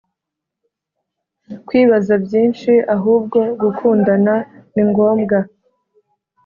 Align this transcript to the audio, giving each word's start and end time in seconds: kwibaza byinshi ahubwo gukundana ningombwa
kwibaza 1.67 2.13
byinshi 2.25 2.71
ahubwo 2.95 3.39
gukundana 3.61 4.33
ningombwa 4.73 5.37